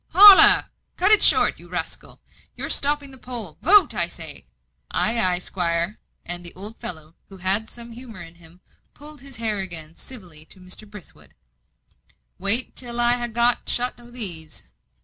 "Holloa! 0.15 0.71
cut 0.97 1.11
it 1.11 1.21
short, 1.21 1.59
you 1.59 1.67
rascal; 1.69 2.21
you're 2.55 2.71
stopping 2.71 3.11
the 3.11 3.19
poll. 3.19 3.59
Vote, 3.61 3.93
I 3.93 4.07
say." 4.07 4.47
"Ay, 4.89 5.19
ay, 5.23 5.37
'squire;" 5.37 5.99
and 6.25 6.43
the 6.43 6.55
old 6.55 6.77
fellow, 6.81 7.13
who 7.29 7.37
had 7.37 7.69
some 7.69 7.91
humour 7.91 8.19
in 8.23 8.33
him, 8.33 8.61
pulled 8.95 9.21
his 9.21 9.35
hair 9.37 9.59
again 9.59 9.95
civilly 9.95 10.43
to 10.45 10.59
Mr. 10.59 10.89
Brithwood. 10.89 11.35
"Wait 12.39 12.75
till 12.75 12.99
I 12.99 13.23
ha' 13.23 13.31
got 13.31 13.69
shut 13.69 13.99
o' 13.99 14.09
these." 14.09 14.63